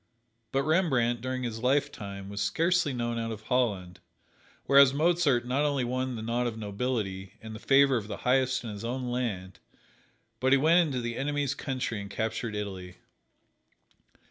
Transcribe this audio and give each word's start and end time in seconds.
But 0.51 0.63
Rembrandt, 0.63 1.21
during 1.21 1.43
his 1.43 1.61
lifetime, 1.61 2.27
was 2.27 2.41
scarcely 2.41 2.91
known 2.91 3.19
out 3.19 3.31
of 3.31 3.43
Holland, 3.43 3.99
whereas 4.65 4.95
Mozart 4.95 5.45
not 5.45 5.61
only 5.61 5.83
won 5.83 6.15
the 6.15 6.23
nod 6.23 6.47
of 6.47 6.57
nobility, 6.57 7.33
and 7.39 7.53
the 7.53 7.59
favor 7.59 7.97
of 7.97 8.07
the 8.07 8.17
highest 8.25 8.63
in 8.63 8.71
his 8.71 8.83
own 8.83 9.11
land, 9.11 9.59
but 10.39 10.53
he 10.53 10.57
went 10.57 10.79
into 10.79 11.01
the 11.01 11.17
enemy's 11.17 11.53
country 11.53 12.01
and 12.01 12.09
captured 12.09 12.55
Italy. 12.55 12.95